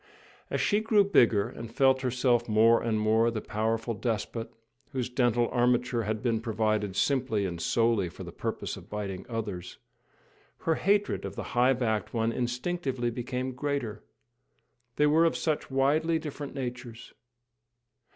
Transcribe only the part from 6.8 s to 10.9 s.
simply and solely for the purpose of biting others, her